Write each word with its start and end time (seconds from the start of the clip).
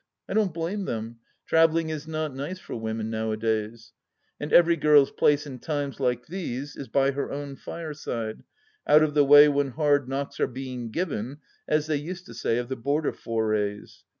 I 0.27 0.33
don't 0.33 0.51
blame 0.51 0.85
them; 0.85 1.19
travelling 1.45 1.89
is 1.91 2.07
not 2.07 2.33
nice 2.33 2.57
for 2.57 2.75
women 2.75 3.11
nowadays. 3.11 3.93
And 4.39 4.51
every 4.51 4.75
girl's 4.75 5.11
place 5.11 5.45
in 5.45 5.59
times 5.59 5.99
like 5.99 6.25
these 6.25 6.75
is 6.75 6.87
by 6.87 7.11
her 7.11 7.31
own 7.31 7.55
fireside, 7.55 8.41
out 8.87 9.03
of 9.03 9.13
the 9.13 9.23
way 9.23 9.47
when 9.47 9.69
hard 9.69 10.09
knocks 10.09 10.39
are 10.39 10.47
being 10.47 10.89
given, 10.89 11.37
as 11.67 11.85
they 11.85 11.97
used 11.97 12.25
to 12.25 12.33
say 12.33 12.57
of 12.57 12.67
the 12.67 12.75
border 12.75 13.13
forays. 13.13 14.03